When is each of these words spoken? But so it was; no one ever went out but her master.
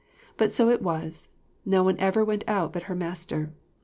But 0.35 0.51
so 0.51 0.69
it 0.71 0.81
was; 0.81 1.29
no 1.63 1.83
one 1.83 1.95
ever 1.99 2.25
went 2.25 2.43
out 2.47 2.73
but 2.73 2.81
her 2.89 2.95
master. 2.95 3.51